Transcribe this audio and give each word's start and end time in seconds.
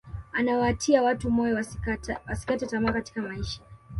anawatia 0.33 1.03
watu 1.03 1.31
moyo 1.31 1.55
wasikate 1.55 2.65
tamaa 2.67 2.93
katika 2.93 3.21
maisha 3.21 3.61